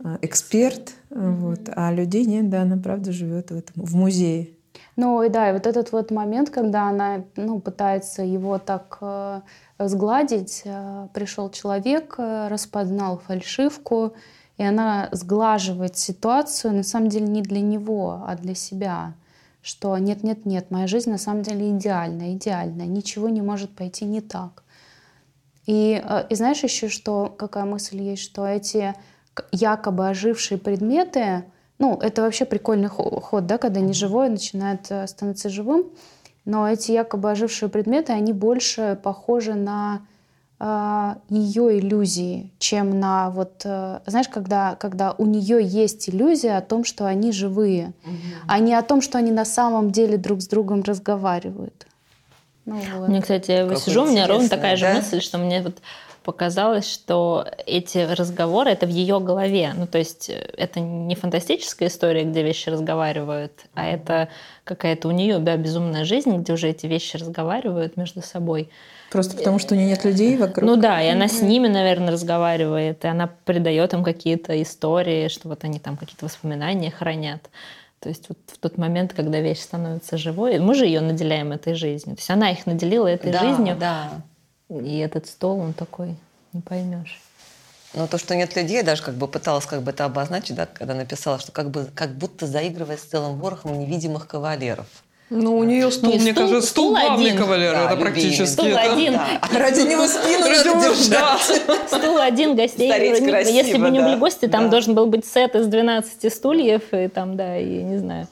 э, 0.00 0.18
эксперт, 0.22 0.92
э, 1.10 1.30
вот, 1.40 1.60
а 1.74 1.92
людей 1.92 2.24
нет, 2.26 2.50
да, 2.50 2.62
она 2.62 2.76
правда 2.76 3.12
живет 3.12 3.50
в 3.50 3.56
этом, 3.56 3.84
в 3.84 3.94
музее. 3.94 4.48
Ну 4.96 5.22
и 5.24 5.28
да, 5.28 5.50
и 5.50 5.52
вот 5.52 5.66
этот 5.66 5.90
вот 5.92 6.10
момент, 6.12 6.50
когда 6.50 6.88
она 6.88 7.24
ну, 7.36 7.58
пытается 7.58 8.22
его 8.22 8.58
так 8.58 8.98
э, 9.00 9.40
сгладить, 9.78 10.62
э, 10.64 11.08
пришел 11.12 11.50
человек, 11.50 12.14
э, 12.18 12.48
распознал 12.48 13.18
фальшивку, 13.18 14.14
и 14.56 14.62
она 14.62 15.08
сглаживает 15.12 15.96
ситуацию, 15.96 16.74
на 16.74 16.84
самом 16.84 17.08
деле 17.08 17.26
не 17.26 17.42
для 17.42 17.60
него, 17.60 18.22
а 18.26 18.36
для 18.36 18.54
себя. 18.54 19.14
Что 19.62 19.96
нет-нет-нет, 19.98 20.70
моя 20.70 20.86
жизнь 20.86 21.10
на 21.10 21.18
самом 21.18 21.42
деле 21.42 21.70
идеальная, 21.70 22.34
идеальная, 22.34 22.86
ничего 22.86 23.28
не 23.28 23.42
может 23.42 23.74
пойти 23.74 24.04
не 24.04 24.20
так. 24.20 24.62
И, 25.66 26.00
э, 26.04 26.26
и 26.28 26.34
знаешь 26.34 26.62
еще, 26.62 26.88
что 26.88 27.34
какая 27.36 27.64
мысль 27.64 28.00
есть, 28.00 28.22
что 28.22 28.46
эти 28.46 28.94
якобы 29.50 30.08
ожившие 30.08 30.58
предметы, 30.58 31.44
ну, 31.80 31.98
это 31.98 32.22
вообще 32.22 32.44
прикольный 32.44 32.88
хо- 32.88 33.20
ход, 33.20 33.46
да, 33.46 33.58
когда 33.58 33.80
неживое 33.80 34.28
начинает 34.28 34.86
становиться 35.10 35.48
живым, 35.48 35.86
но 36.44 36.68
эти 36.68 36.92
якобы 36.92 37.30
ожившие 37.30 37.68
предметы, 37.68 38.12
они 38.12 38.32
больше 38.32 38.98
похожи 39.02 39.54
на 39.54 40.02
ее 41.28 41.78
иллюзии, 41.78 42.50
чем 42.58 42.98
на 42.98 43.28
вот, 43.30 43.62
э, 43.64 44.00
знаешь, 44.06 44.28
когда, 44.28 44.76
когда 44.76 45.12
у 45.12 45.26
нее 45.26 45.62
есть 45.62 46.08
иллюзия 46.08 46.56
о 46.56 46.62
том, 46.62 46.84
что 46.84 47.06
они 47.06 47.32
живые, 47.32 47.92
а 48.46 48.60
не 48.60 48.72
о 48.72 48.82
том, 48.82 49.02
что 49.02 49.18
они 49.18 49.30
на 49.30 49.44
самом 49.44 49.90
деле 49.90 50.16
друг 50.16 50.40
с 50.40 50.46
другом 50.46 50.82
разговаривают. 50.82 51.86
Ну, 52.64 52.80
вот. 52.96 53.08
Мне, 53.08 53.20
кстати, 53.20 53.50
я 53.50 53.76
сижу, 53.76 54.04
у 54.04 54.06
меня 54.06 54.26
ровно 54.26 54.48
такая 54.48 54.76
же 54.76 54.86
да? 54.86 54.94
мысль, 54.94 55.20
что 55.20 55.36
мне 55.38 55.60
вот 55.60 55.82
показалось, 56.24 56.90
что 56.90 57.46
эти 57.66 57.98
разговоры 57.98 58.70
это 58.70 58.86
в 58.86 58.90
ее 58.90 59.20
голове. 59.20 59.72
Ну, 59.76 59.86
то 59.86 59.98
есть 59.98 60.30
э, 60.30 60.48
это 60.56 60.80
не 60.80 61.14
фантастическая 61.14 61.88
история, 61.88 62.24
где 62.24 62.42
вещи 62.42 62.70
разговаривают, 62.70 63.52
а 63.74 63.86
это 63.86 64.28
какая-то 64.64 65.08
у 65.08 65.10
нее 65.10 65.38
да, 65.38 65.56
безумная 65.56 66.04
жизнь, 66.04 66.34
где 66.38 66.54
уже 66.54 66.70
эти 66.70 66.86
вещи 66.86 67.16
разговаривают 67.16 67.96
между 67.96 68.22
собой. 68.22 68.70
Просто 69.10 69.36
потому, 69.36 69.58
что 69.60 69.74
у 69.74 69.76
нее 69.76 69.88
нет 69.88 70.04
людей 70.04 70.36
вокруг. 70.36 70.64
Ну 70.64 70.76
да, 70.76 71.00
и 71.00 71.08
она 71.08 71.28
с 71.28 71.40
ними, 71.40 71.68
наверное, 71.68 72.10
разговаривает, 72.10 73.04
и 73.04 73.08
она 73.08 73.30
придает 73.44 73.92
им 73.92 74.02
какие-то 74.02 74.60
истории, 74.60 75.28
что 75.28 75.48
вот 75.48 75.62
они 75.62 75.78
там 75.78 75.96
какие-то 75.96 76.24
воспоминания 76.24 76.90
хранят. 76.90 77.48
То 78.00 78.08
есть 78.08 78.28
вот 78.28 78.38
в 78.46 78.58
тот 78.58 78.76
момент, 78.76 79.14
когда 79.14 79.40
вещь 79.40 79.60
становится 79.60 80.18
живой, 80.18 80.58
мы 80.58 80.74
же 80.74 80.84
ее 80.84 81.00
наделяем 81.00 81.52
этой 81.52 81.74
жизнью. 81.74 82.16
То 82.16 82.20
есть 82.20 82.30
она 82.30 82.50
их 82.50 82.66
наделила 82.66 83.06
этой 83.06 83.32
Да, 83.32 83.40
жизнью, 83.40 83.76
да. 83.78 84.10
И 84.80 84.98
этот 84.98 85.26
стол, 85.26 85.60
он 85.60 85.72
такой, 85.72 86.14
не 86.52 86.60
поймешь. 86.60 87.20
Но 87.94 88.06
то, 88.08 88.18
что 88.18 88.34
нет 88.34 88.56
людей, 88.56 88.78
я 88.78 88.82
даже 88.82 89.02
как 89.02 89.14
бы 89.14 89.28
пыталась 89.28 89.66
как 89.66 89.82
бы 89.82 89.92
это 89.92 90.04
обозначить, 90.04 90.56
да, 90.56 90.66
когда 90.66 90.94
написала, 90.94 91.38
что 91.38 91.52
как, 91.52 91.70
бы, 91.70 91.86
как 91.94 92.16
будто 92.16 92.46
заигрывая 92.46 92.96
с 92.96 93.02
целым 93.02 93.38
ворохом 93.38 93.78
невидимых 93.78 94.26
кавалеров. 94.26 94.86
Ну, 95.30 95.56
у 95.56 95.64
нее 95.64 95.90
стул, 95.90 96.12
Не, 96.12 96.18
мне 96.18 96.32
стул- 96.32 96.48
кажется, 96.48 96.70
стул 96.70 96.96
стул 96.96 97.00
главный 97.06 97.26
один. 97.30 97.38
кавалер. 97.38 97.72
Да, 97.72 97.78
это 97.84 97.90
любимый. 97.94 98.02
практически. 98.12 98.44
Стул 98.52 98.66
это- 98.66 98.92
один. 98.92 99.12
Да. 99.14 99.40
Ради 99.58 99.80
него 99.80 100.06
спину 100.06 100.40
надо 100.40 100.64
Да. 100.64 101.38
держать. 101.38 101.88
Стул 101.88 102.18
один, 102.18 102.54
гостей. 102.56 102.90
Стареть 102.90 103.24
красиво, 103.26 103.54
Если 103.56 103.78
бы 103.78 103.90
не 103.90 104.00
да. 104.00 104.04
были 104.06 104.16
гости, 104.16 104.46
там 104.48 104.64
Да. 104.64 104.70
должен 104.70 104.94
был 104.94 105.06
быть 105.06 105.24
сет 105.24 105.54
из 105.54 105.66
12 105.66 106.28
стульев, 106.28 106.82
и 106.92 107.08
там, 107.08 107.36
да, 107.36 107.56
и 107.58 107.64
не 107.82 107.96
знаю, 107.98 108.28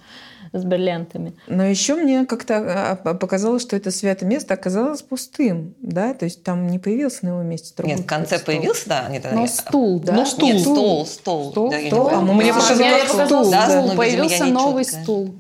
с 0.53 0.65
бриллиантами. 0.65 1.33
Но 1.47 1.65
еще 1.65 1.95
мне 1.95 2.27
как-то 2.27 2.57
а, 2.59 2.99
а, 3.05 3.15
показалось, 3.15 3.63
что 3.63 3.75
это 3.75 3.91
святое 3.91 4.29
место 4.29 4.53
оказалось 4.55 5.01
пустым, 5.03 5.75
да, 5.81 6.13
то 6.13 6.27
есть 6.27 6.43
там 6.43 6.67
не 6.67 6.79
появился 6.79 7.25
на 7.25 7.31
его 7.31 7.43
месте 7.43 7.73
другой 7.77 7.97
Нет, 7.97 8.05
в 8.05 8.09
конце 8.09 8.37
стол. 8.39 8.55
появился, 8.55 8.89
да? 8.89 9.09
Нет, 9.09 9.27
Но 9.33 9.41
нет. 9.41 9.51
стул, 9.51 10.01
да? 10.01 10.13
Ну, 10.13 10.19
Нет, 10.21 10.61
стол, 10.61 11.07
стол. 11.07 11.51
Стол, 11.53 11.71
Да, 11.71 11.79
я 11.79 11.89
стол. 11.89 12.05
помню. 12.05 12.19
А, 12.19 12.23
ну, 12.23 12.33
мне 12.35 12.51
А, 12.51 12.55
показалось, 12.55 13.03
показалось, 13.11 13.29
стул, 13.29 13.51
да, 13.51 13.63
стул. 13.71 13.75
но, 13.77 13.83
видимо, 13.83 13.97
Появился 13.97 14.45
я 14.45 14.53
новый 14.53 14.85
чёткая. 14.85 15.03
стул. 15.03 15.35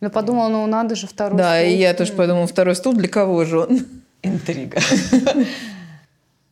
Я 0.00 0.10
подумала, 0.10 0.48
ну 0.48 0.66
надо 0.66 0.94
же 0.96 1.06
второй 1.06 1.38
Да, 1.38 1.58
стул. 1.60 1.70
и 1.70 1.76
я 1.76 1.94
тоже 1.94 2.12
подумала, 2.14 2.46
второй 2.46 2.74
стул 2.74 2.94
для 2.94 3.08
кого 3.08 3.44
же 3.44 3.60
он? 3.60 3.86
Интрига. 4.22 4.80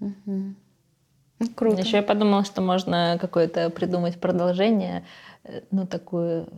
Ну, 0.00 1.46
круто. 1.54 1.80
Еще 1.82 1.98
я 1.98 2.02
подумала, 2.02 2.44
что 2.44 2.60
можно 2.62 3.16
какое-то 3.20 3.70
придумать 3.70 4.18
продолжение, 4.20 5.04
э, 5.44 5.60
ну, 5.70 5.86
такую 5.86 6.48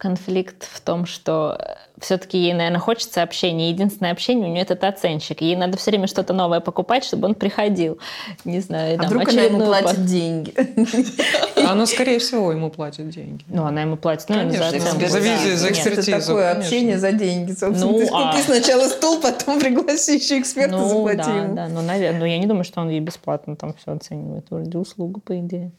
конфликт 0.00 0.66
в 0.72 0.80
том, 0.80 1.04
что 1.04 1.76
все-таки 2.00 2.38
ей, 2.38 2.54
наверное, 2.54 2.80
хочется 2.80 3.22
общения. 3.22 3.68
Единственное 3.68 4.12
общение 4.12 4.48
у 4.48 4.50
нее 4.50 4.62
этот 4.62 4.82
оценщик. 4.82 5.42
Ей 5.42 5.56
надо 5.56 5.76
все 5.76 5.90
время 5.90 6.06
что-то 6.06 6.32
новое 6.32 6.60
покупать, 6.60 7.04
чтобы 7.04 7.28
он 7.28 7.34
приходил. 7.34 7.98
Не 8.46 8.60
знаю, 8.60 8.98
а 8.98 9.04
вдруг 9.04 9.28
она 9.28 9.42
ему 9.42 9.60
платит 9.60 10.06
деньги? 10.06 10.54
Она, 11.70 11.84
скорее 11.86 12.18
всего, 12.18 12.50
ему 12.50 12.70
платит 12.70 13.10
деньги. 13.10 13.44
Ну, 13.48 13.64
она 13.64 13.82
ему 13.82 13.96
платит, 13.96 14.28
ну, 14.30 14.36
Конечно, 14.36 14.70
за 14.70 14.76
оценку. 14.76 15.06
За, 15.06 15.18
визит, 15.18 15.58
за 15.58 15.70
экспертизу. 15.70 16.10
Это 16.10 16.26
такое 16.26 16.48
конечно. 16.48 16.64
общение 16.64 16.98
за 16.98 17.12
деньги, 17.12 17.52
собственно. 17.52 17.92
Ну, 17.92 17.98
Ты 17.98 18.08
а... 18.10 18.32
купи 18.32 18.42
сначала 18.42 18.88
стул, 18.88 19.20
потом 19.20 19.60
пригласи 19.60 20.16
еще 20.16 20.40
эксперта, 20.40 20.78
ну, 20.78 20.88
заплати 20.88 21.18
да, 21.18 21.36
ему. 21.36 21.54
Да, 21.54 21.68
ну, 21.68 21.82
наверное, 21.82 22.20
но 22.20 22.26
я 22.26 22.38
не 22.38 22.46
думаю, 22.46 22.64
что 22.64 22.80
он 22.80 22.88
ей 22.88 23.00
бесплатно 23.00 23.56
там 23.56 23.74
все 23.74 23.92
оценивает. 23.92 24.46
Вроде 24.48 24.78
услугу, 24.78 25.20
по 25.20 25.38
идее. 25.38 25.70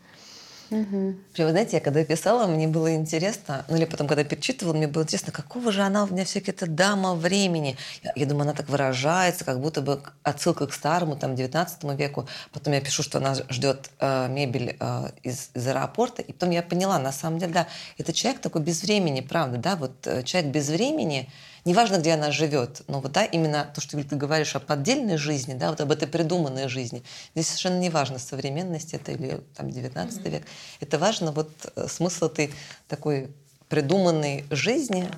Угу. 0.71 1.15
Вы 1.37 1.49
знаете, 1.49 1.77
я 1.77 1.79
когда 1.81 2.03
писала, 2.05 2.47
мне 2.47 2.65
было 2.65 2.95
интересно, 2.95 3.65
ну 3.67 3.75
или 3.75 3.83
потом, 3.83 4.07
когда 4.07 4.23
перечитывала, 4.23 4.73
мне 4.73 4.87
было 4.87 5.03
интересно, 5.03 5.33
какого 5.33 5.69
же 5.69 5.81
она 5.81 6.05
у 6.05 6.07
меня 6.07 6.23
все-таки 6.23 6.51
эта 6.51 6.65
дама 6.65 7.13
времени. 7.13 7.75
Я, 8.03 8.13
я 8.15 8.25
думаю, 8.25 8.43
она 8.43 8.53
так 8.53 8.69
выражается, 8.69 9.43
как 9.43 9.59
будто 9.59 9.81
бы 9.81 10.01
отсылка 10.23 10.67
к 10.67 10.73
старому, 10.73 11.17
там, 11.17 11.35
19 11.35 11.83
веку. 11.99 12.25
Потом 12.53 12.73
я 12.73 12.79
пишу, 12.79 13.03
что 13.03 13.17
она 13.17 13.35
ждет 13.49 13.89
э, 13.99 14.29
мебель 14.29 14.77
э, 14.79 15.09
из, 15.23 15.49
из 15.53 15.67
аэропорта, 15.67 16.21
и 16.21 16.31
потом 16.31 16.51
я 16.51 16.63
поняла, 16.63 16.99
на 16.99 17.11
самом 17.11 17.39
деле, 17.39 17.51
да, 17.51 17.67
это 17.97 18.13
человек 18.13 18.41
такой 18.41 18.61
без 18.61 18.81
времени, 18.81 19.19
правда, 19.19 19.57
да, 19.57 19.75
вот 19.75 20.07
э, 20.07 20.23
человек 20.23 20.51
без 20.51 20.69
времени, 20.69 21.29
неважно, 21.65 21.97
где 21.97 22.13
она 22.13 22.31
живет, 22.31 22.81
но 22.87 22.99
вот, 22.99 23.11
да, 23.11 23.25
именно 23.25 23.69
то, 23.73 23.81
что 23.81 24.01
ты 24.01 24.15
говоришь 24.15 24.55
о 24.55 24.59
поддельной 24.59 25.17
жизни, 25.17 25.53
да, 25.53 25.69
вот 25.69 25.81
об 25.81 25.91
этой 25.91 26.07
придуманной 26.07 26.67
жизни, 26.67 27.03
здесь 27.35 27.47
совершенно 27.47 27.79
не 27.79 27.89
важно, 27.89 28.19
современность 28.19 28.93
это 28.93 29.11
или 29.11 29.41
там 29.55 29.69
19 29.69 30.19
mm-hmm. 30.19 30.29
век. 30.29 30.43
Это 30.79 30.97
важно 30.97 31.31
вот 31.31 31.51
э, 31.75 31.87
смысл 31.87 32.25
этой 32.25 32.53
такой 32.87 33.31
придуманной 33.69 34.45
жизни 34.49 35.09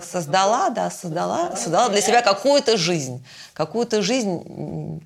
создала, 0.00 0.70
да, 0.70 0.90
создала, 0.90 1.56
создала 1.56 1.88
для 1.88 2.00
себя 2.00 2.22
какую-то 2.22 2.76
жизнь, 2.76 3.24
какую-то 3.52 4.00
жизнь, 4.00 5.02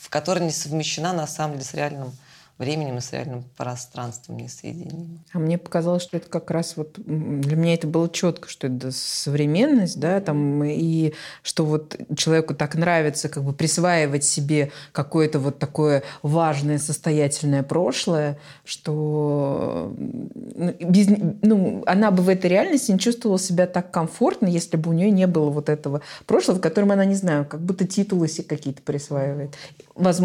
в 0.00 0.08
которой 0.10 0.44
не 0.44 0.52
совмещена 0.52 1.12
на 1.12 1.26
самом 1.26 1.54
деле 1.54 1.64
с 1.64 1.74
реальным 1.74 2.16
временем 2.60 2.98
и 2.98 3.00
с 3.00 3.12
реальным 3.12 3.44
пространством 3.56 4.36
несоединимо. 4.36 5.18
А 5.32 5.38
мне 5.38 5.56
показалось, 5.56 6.02
что 6.02 6.18
это 6.18 6.28
как 6.28 6.50
раз 6.50 6.76
вот 6.76 6.92
для 6.96 7.56
меня 7.56 7.74
это 7.74 7.86
было 7.86 8.08
четко, 8.10 8.50
что 8.50 8.66
это 8.66 8.92
современность, 8.92 9.98
да, 9.98 10.20
там 10.20 10.62
и 10.62 11.14
что 11.42 11.64
вот 11.64 11.98
человеку 12.16 12.54
так 12.54 12.74
нравится 12.74 13.30
как 13.30 13.44
бы 13.44 13.54
присваивать 13.54 14.24
себе 14.24 14.72
какое-то 14.92 15.38
вот 15.38 15.58
такое 15.58 16.02
важное 16.22 16.78
состоятельное 16.78 17.62
прошлое, 17.62 18.38
что 18.64 19.94
ну, 19.96 20.74
без, 20.80 21.08
ну, 21.40 21.82
она 21.86 22.10
бы 22.10 22.22
в 22.22 22.28
этой 22.28 22.50
реальности 22.50 22.92
не 22.92 22.98
чувствовала 22.98 23.38
себя 23.38 23.66
так 23.66 23.90
комфортно, 23.90 24.46
если 24.46 24.76
бы 24.76 24.90
у 24.90 24.92
нее 24.92 25.10
не 25.10 25.26
было 25.26 25.48
вот 25.48 25.70
этого 25.70 26.02
прошлого, 26.26 26.58
в 26.58 26.60
котором 26.60 26.92
она, 26.92 27.06
не 27.06 27.14
знаю, 27.14 27.46
как 27.46 27.62
будто 27.62 27.86
титулы 27.86 28.28
себе 28.28 28.44
какие-то 28.44 28.82
присваивает. 28.82 29.54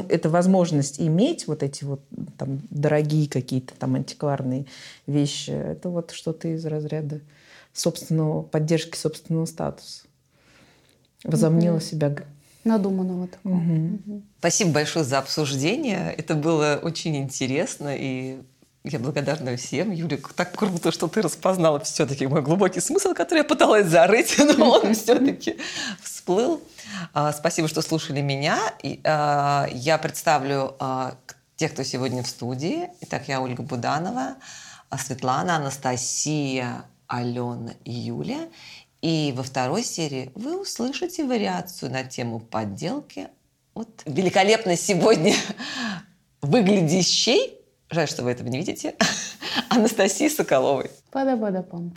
Это 0.09 0.29
возможность 0.29 0.99
иметь 0.99 1.47
вот 1.47 1.63
эти 1.63 1.83
вот 1.83 2.01
там 2.37 2.61
дорогие 2.69 3.29
какие-то 3.29 3.73
там 3.75 3.95
антикварные 3.95 4.65
вещи. 5.07 5.51
Это 5.51 5.89
вот 5.89 6.11
что-то 6.11 6.47
из 6.47 6.65
разряда 6.65 7.21
собственного, 7.73 8.41
поддержки 8.41 8.97
собственного 8.97 9.45
статуса. 9.45 10.03
Возомнила 11.23 11.75
угу. 11.75 11.83
себя 11.83 12.15
надуманного 12.63 13.27
такого. 13.27 13.55
Угу. 13.55 13.99
Угу. 14.05 14.21
Спасибо 14.39 14.71
большое 14.71 15.05
за 15.05 15.19
обсуждение. 15.19 16.13
Это 16.17 16.35
было 16.35 16.79
очень 16.81 17.17
интересно 17.17 17.95
и 17.95 18.41
я 18.87 18.99
благодарна 18.99 19.57
всем. 19.57 19.91
Юлик, 19.91 20.31
так 20.33 20.55
круто, 20.55 20.91
что 20.91 21.07
ты 21.07 21.23
распознала 21.23 21.79
все-таки 21.79 22.27
мой 22.27 22.43
глубокий 22.43 22.79
смысл, 22.79 23.13
который 23.13 23.39
я 23.39 23.43
пыталась 23.43 23.87
зарыть, 23.87 24.37
но 24.57 24.79
он 24.79 24.93
все-таки 24.93 25.57
всплыл. 26.03 26.61
А, 27.13 27.31
спасибо, 27.33 27.67
что 27.67 27.81
слушали 27.81 28.21
меня. 28.21 28.59
А, 29.03 29.67
я 29.71 29.97
представлю 29.97 30.75
а, 30.79 31.15
те, 31.55 31.69
кто 31.69 31.83
сегодня 31.83 32.23
в 32.23 32.27
студии. 32.27 32.89
Итак, 33.01 33.27
я 33.27 33.41
Ольга 33.41 33.63
Буданова, 33.63 34.35
Светлана, 34.97 35.57
Анастасия, 35.57 36.85
Алена 37.07 37.73
и 37.83 37.91
Юля. 37.91 38.49
И 39.01 39.33
во 39.35 39.43
второй 39.43 39.83
серии 39.83 40.31
вы 40.35 40.59
услышите 40.59 41.25
вариацию 41.25 41.91
на 41.91 42.03
тему 42.03 42.39
подделки 42.39 43.27
от 43.75 44.01
великолепно 44.05 44.75
сегодня 44.75 45.35
выглядящей, 46.41 47.57
жаль, 47.89 48.07
что 48.07 48.23
вы 48.23 48.31
этого 48.31 48.47
не 48.47 48.57
видите, 48.57 48.95
Анастасии 49.69 50.29
Соколовой. 50.29 50.89
Пада-пада-пам. 51.11 51.93